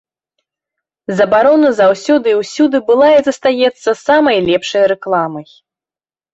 Забарона 1.19 1.69
заўсёды 1.81 2.27
і 2.33 2.39
ўсюды 2.41 2.77
была 2.89 3.09
і 3.19 3.21
застаецца 3.29 3.89
самай 4.05 4.37
лепшай 4.51 4.83
рэкламай. 4.97 5.47